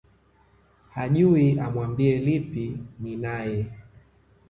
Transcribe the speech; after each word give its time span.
Hajui 0.95 1.45
amwambie 1.65 2.13
lipi 2.25 2.63
ninaye 3.01 3.61